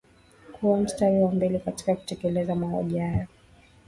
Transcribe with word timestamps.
kuwa 0.53 0.77
mstari 0.77 1.19
wa 1.23 1.31
mbele 1.31 1.59
katika 1.59 1.95
kutekeleza 1.95 2.55
mauaji 2.55 2.97
hayo 2.99 3.27